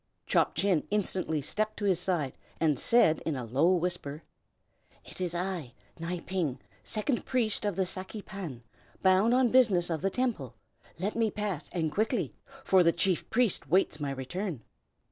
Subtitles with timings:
[0.25, 4.23] Chop Chin instantly stepped to his side, and said in a low whisper,
[5.05, 8.63] "It is I, Nai Ping, second priest of the Saki Pan,
[9.03, 10.55] bound on business of the Temple.
[10.97, 12.33] Let me pass, and quickly,
[12.63, 14.63] for the chief priest waits my return."